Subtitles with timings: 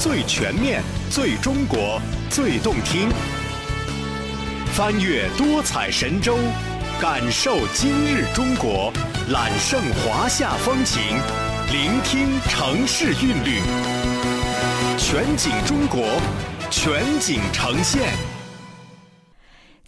[0.00, 2.00] 最全面、最中国、
[2.30, 3.10] 最动听。
[4.72, 6.38] 翻越多彩神州，
[6.98, 8.90] 感受今日中国，
[9.28, 11.02] 揽胜华夏风情，
[11.70, 13.60] 聆听城市韵律。
[14.96, 16.18] 全景中国，
[16.70, 18.39] 全景呈现。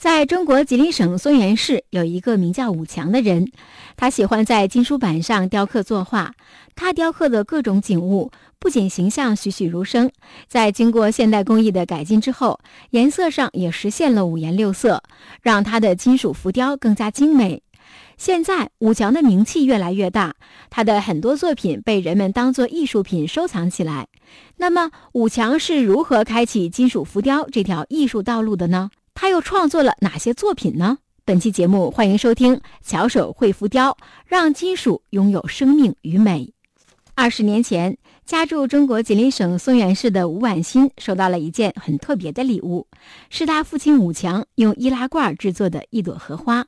[0.03, 3.53] 在中国吉林省松原市有一个名叫武强的人，
[3.97, 6.35] 他喜欢在金属板上雕刻作画。
[6.75, 10.11] 他雕刻的各种景物不仅形象栩栩如生，
[10.49, 12.59] 在经过现代工艺的改进之后，
[12.91, 15.05] 颜色上也实现了五颜六色，
[15.41, 17.63] 让他的金属浮雕更加精美。
[18.19, 20.35] 现在武强的名气越来越大，
[20.69, 24.09] 他的很多作品被人们当作艺术品收藏起来。
[24.57, 28.91] 那么，武强是如何开启金属浮雕这条艺术道路的呢？
[29.15, 30.99] 他又创作了哪些作品呢？
[31.25, 33.91] 本期节目欢迎收听《巧手绘浮雕》，
[34.27, 36.53] 让金属拥有生命与美。
[37.15, 42.89] 二十年前，家住中国吉林省松原市的吴婉欣收到了一件很特别的礼物，
[43.31, 46.67] 是他父亲武强用易拉罐制作的一朵荷花。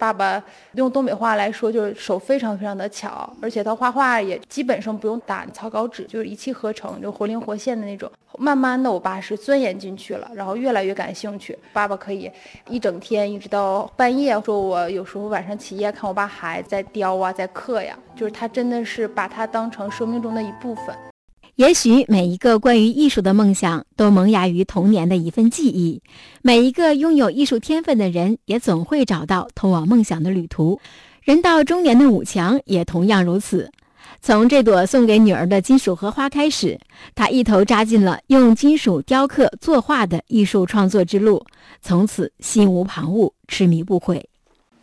[0.00, 8.10] 爸爸用东北话来说，就是手非常非常的巧，而且他画画也基本上不用打草稿纸，就是一气呵成，就活灵活现的那种。
[8.38, 11.58] 慢慢的，我爸是钻研进去了，然后越来越感兴趣。
[11.74, 12.30] 爸爸可以
[12.66, 20.96] 一整天一直到半夜，说我有时候晚上起夜看我爸还在雕啊，在刻呀，就是他真的是把它当成生命中的一部分。
[21.60, 26.00] 也许每一个关于艺术的梦想都萌芽于童年的一份记忆，
[26.40, 30.80] 每一个拥有艺术天分的人也总会找到通往梦想的旅途。
[31.20, 33.70] 人到中年的武强也同样如此。
[34.22, 36.80] 从这朵送给女儿的金属荷花开始，
[37.14, 41.44] 他一头扎进了用金属雕刻作画的艺术创作之路，
[41.82, 44.26] 从此心无旁骛，痴迷不悔。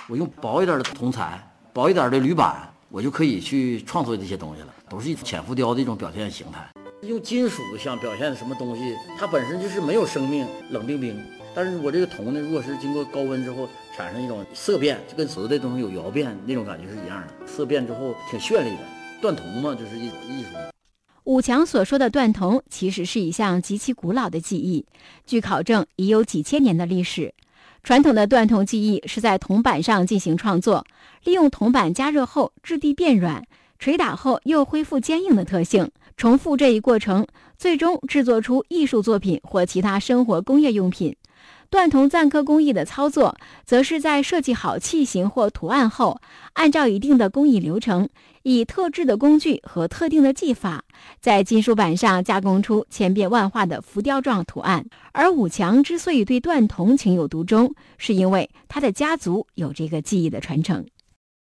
[0.08, 4.74] 我用薄一点的铜材，薄一点的铝板，我就可以去创作这些东西了。
[4.90, 6.66] 都是一种浅浮雕的一种表现形态，
[7.02, 11.22] 用金属想表现什么东西，它本身就是没有生命，冷冰冰。
[11.54, 18.80] 但是我这个铜呢，如果是经过高温之后产生一种色变，就跟瓷的东西有窑变那种感觉是一样的，色变之后挺绚丽的。
[19.22, 20.50] 锻铜嘛，就是一种艺术。
[21.26, 24.86] 武强所说的锻铜，其实是一项极其古老的技艺，
[25.26, 27.34] 据考证已有几千年的历史。
[27.88, 30.86] 传统的锻铜技艺是在铜板上进行创作，
[31.24, 33.48] 利用铜板加热后质地变软。
[33.80, 37.26] 捶打后又恢复坚硬的特性，重复这一过程，
[37.58, 41.16] 最终制作出艺术作品或其他生活工业用品。
[41.70, 43.36] 锻铜錾刻工艺的操作，
[43.66, 46.22] 则是在设计好器型或图案后，
[46.54, 48.08] 按照一定的工艺流程，
[48.44, 50.86] 以特制的工具和特定的技法，
[51.20, 54.86] 在金属板上加工出千变万化的浮雕状图案。
[55.12, 60.86] 而武强之所以对锻铜情有独钟，是因为他的家族有这个技艺的传承。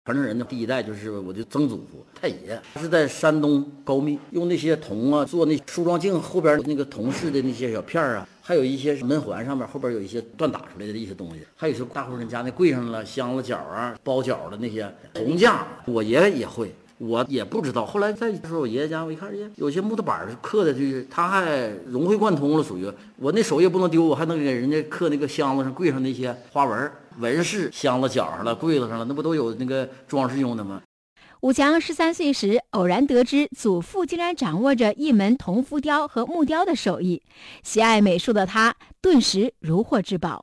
[0.05, 16.73] 传承人的第一代就是我的曾祖父太爷，他是在山东高密用那些铜啊做那梳妆镜后边那个铜饰的那些小片儿啊，还有一些门环上面后边有一些锻打出来的一些东西，还有一些大户人家那柜上了箱子角啊、包角的那些铜匠，我爷爷也会。
[17.03, 22.87] 我也不知道，后来再说我爷爷家，我一看，耶，有些木头板刻的，就是他还融会贯通了，属于
[23.17, 30.79] 我那手艺不能丢，我还能给人家刻那个箱子上、柜上那些花纹纹饰，箱子角上了、柜子上了，那不都有那个装饰用的吗？
[31.41, 37.23] 武强十三岁时，偶然得知祖父竟然掌握着一门铜浮雕和木雕的手艺，
[37.63, 40.39] 喜爱美术的他顿时如获至宝，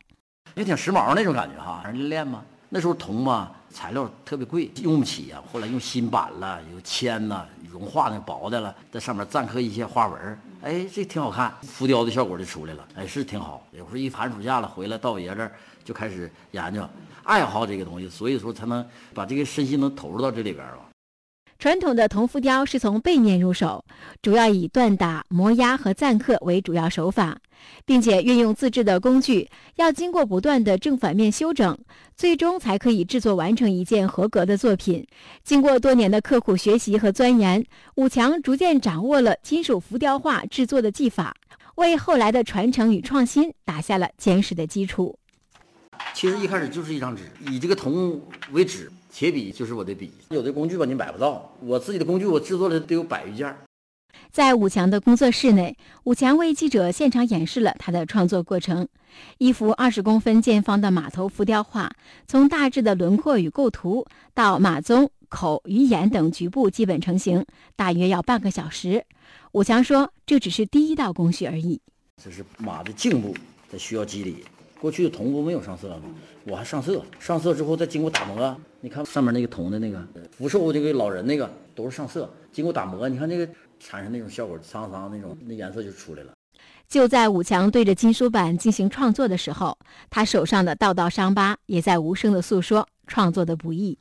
[0.56, 3.52] 也挺时髦那种感觉哈，人练嘛，那时候铜嘛。
[3.70, 5.40] 材料特别贵，用不起呀。
[5.52, 12.88] 后来用新板了，有铅呐，融化那薄的了，在上面錾刻一些花纹哎，这挺好看，浮雕的效果就出来了。
[12.94, 13.62] 哎，是挺好。
[13.72, 15.52] 有时候一寒暑假了回来到我爷这儿
[15.84, 16.82] 就开始研究，
[17.24, 20.78] 爱好这个东西，所以说才能把这个身心能投入到这里边了。
[21.58, 23.84] 传统的铜浮雕是从背面入手，
[24.22, 27.36] 主要以锻打、磨压和錾刻为主要手法，
[27.84, 31.76] 并且运用自制的工具，要经过不断的正反面修整，
[32.14, 35.04] 最终才可以制作完成一件合格的作品。
[35.42, 37.66] 经过多年的刻苦学习和钻研，
[37.96, 41.34] 武强逐渐掌握了金属浮雕画制作的技法，
[41.74, 45.18] 为后来的传承与创新打下了坚实的基础。
[46.14, 48.22] 其实一开始就是一张纸，以这个铜
[48.52, 48.88] 为纸。
[49.18, 53.52] 铁笔就是我的笔，有的工具吧你买不到，我自己的工具我制作了得有百余件。
[54.30, 58.86] 在武强的工作室内，武强为记者现场演示了他的创作过程。
[59.38, 61.90] 一幅二十公分见方的马头浮雕画，
[62.28, 67.44] 从大致的轮廓与构图到马鬃、口与眼等局部基本成型，
[67.74, 69.04] 大约要半个小时。
[69.50, 71.80] 武强说：“这只是第一道工序而已。
[72.22, 73.34] 这是马的颈部，
[73.68, 74.44] 它需要肌理，
[74.80, 76.02] 过去的铜不没有上色吗？
[76.44, 83.48] 我还上色，上色之后再经过打磨，你看上面那个铜的那个福寿这个老人那个都是上色，经过打磨，你看那个
[83.80, 86.32] 产生那种效果，沧桑那种那颜色就出来了。
[86.88, 89.76] 就在武强对着金属板进行创作的时候，
[90.08, 93.98] 他手上的道道伤疤也在无声的诉说创作的不易。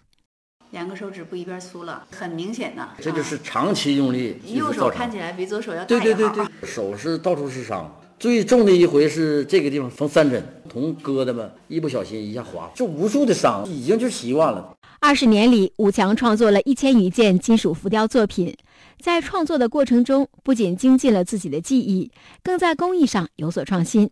[0.72, 2.88] 两个手指不一边粗了，很明显的。
[3.00, 4.40] 这就是长期用力。
[4.46, 7.94] 右手看起来比左手要大一对对对对，手是到处是伤。
[8.19, 14.75] 最重的一回是这个地方缝三针，铜疙瘩嘛，一不小心一下划，就无数的伤，已经就习惯了。
[15.00, 18.58] 二十年里，武强创作了一千余件金属浮雕作品，
[19.00, 22.10] 在创作的过程中，不仅精进了自己的技艺，
[22.42, 24.10] 更在工艺上有所创新。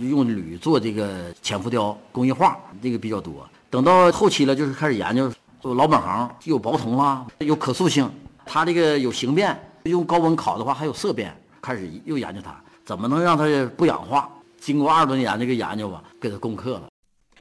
[0.00, 3.46] 用铝做这个浅浮雕工艺画，这个比较多。
[3.68, 5.30] 等到后期了，就是开始研究
[5.60, 8.10] 做老本行，有薄铜啊，有可塑性，
[8.46, 11.36] 它这个有形变，用高温烤的话还有色变。
[11.60, 12.58] 开始又研究它。
[12.84, 13.44] 怎么能让它
[13.76, 14.28] 不氧化？
[14.60, 16.88] 经过二十多年这个研究吧，给他攻克了。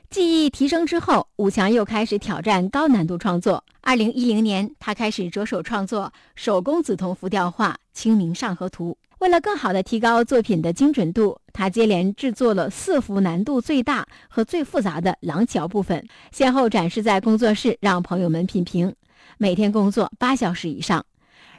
[0.09, 3.63] 技艺提升之后，武强又开始挑战高难度创作。
[3.81, 8.97] 二零一零年，他开始着手创作手工紫铜浮雕画《清明上河图》。
[9.19, 18.93] 为了更好地提高作品的精准度，他接连制作了四幅难度最大和最复杂的廊桥部分，先后展示在工作室，让朋友们品评。
[19.37, 21.03] 每天工作八小时以上。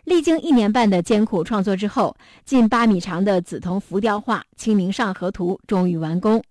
[0.05, 2.15] 历经一年半的艰苦创作之后，
[2.45, 6.43] 近八米长的紫铜浮雕画《清明上河图》终于完工。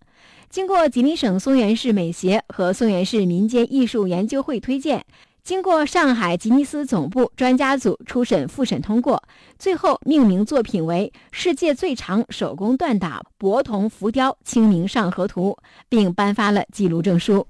[0.49, 5.05] 经过吉林省松原市美协和松原市民间艺术研究会推荐，
[5.43, 9.21] 经过上海吉尼斯总部专家组初审复审通过，
[9.59, 15.55] 最后命名作品为“世界最长手工锻打薄铜浮雕清明上河图”，
[15.87, 17.45] 并颁发了记录证书。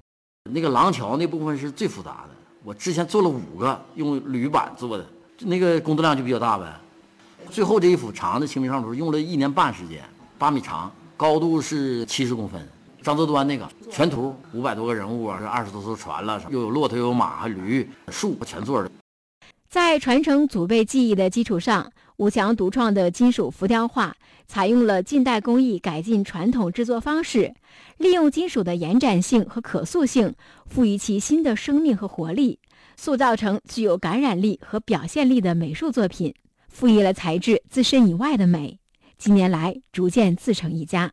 [0.52, 2.36] 那个廊桥那部分是最复杂的，
[2.66, 5.08] 我之前做了五个，用铝板做的。
[5.40, 6.74] 那个工作量就比较大呗，
[7.50, 10.02] 最后这一幅长的清明上图用了一年半时间，
[10.38, 12.62] 八米长，高度是七十公分。
[13.02, 18.90] 张择端那个全图五百多个人物啊，是二十多艘船了，又有骆驼，又有马，还驴、树，全做的。
[19.70, 24.16] 在传承祖辈技艺的基础上，武强独创的金属浮雕画
[24.48, 27.54] 采用了近代工艺改进传统制作方式，
[27.98, 30.34] 利用金属的延展性和可塑性，
[30.68, 32.60] 赋予其新的生命和活力。
[32.96, 36.34] 塑造成具有感染力和表现力的美术作品，
[36.68, 38.80] 赋予了材质自身以外的美。
[39.18, 41.12] 近年来，逐渐自成一家。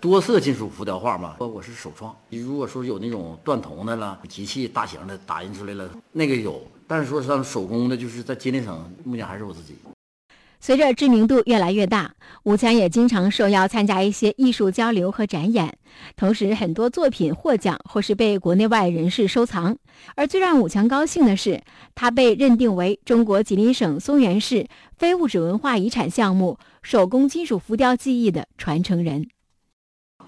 [0.00, 2.16] 多色金属浮雕画嘛，我我是首创。
[2.30, 6.62] 如果说有那种断铜的了，机器大型的打印出来了，那个有。
[6.86, 9.74] 但是说像手工的，就是在吉林省，目前还是我自己。
[10.62, 15.74] 随着知名度越来越大，武强也经常受邀参加一些艺术交流和展演，
[16.16, 19.74] 同时很多作品获奖或是被国内外人士收藏。
[20.16, 21.62] 而最让武强高兴的是，
[21.94, 24.66] 他被认定为中国吉林省松原市
[24.98, 29.26] 非物质文化遗产项目手工金属浮雕技艺的传承人。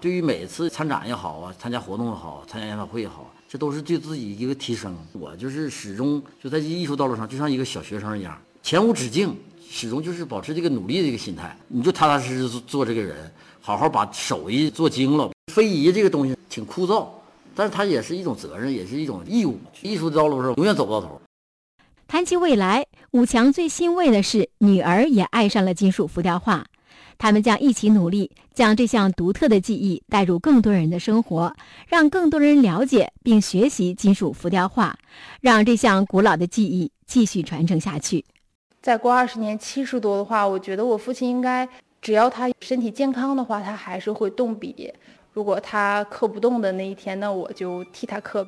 [0.01, 4.97] 对于每次参展也好啊，参加活动也好，参加研讨会也好，这都是对自己一个提升。
[5.13, 9.37] 我就是始终就在艺术道路上，就像一个小学生一样，前无止境。
[9.69, 15.31] 始终就是保持这个努力的一个心态，你就踏踏实实做做这个人，好好把手艺做精了。
[15.51, 17.07] 非遗这个东西挺枯燥，
[17.55, 19.59] 但是它也是一种责任，也是一种义务。
[19.81, 21.19] 艺术的道路上永远走不到头。
[22.07, 26.63] 谈起未来，武强最欣慰的是女儿也爱上了金属浮雕画，
[27.17, 31.51] 他们将一起努力，将这项独特的技艺带入更多人的生活，
[31.87, 34.95] 让更多人了解并学习金属浮雕画，
[35.41, 38.23] 让这项古老的技艺继续传承下去。
[38.83, 41.65] 再过二十年，七十多的话，我觉得我父亲应该，
[42.01, 44.93] 只要他身体健康的话，他还是会动笔。
[45.31, 48.41] 如果他刻不动的那一天，那我就替他刻。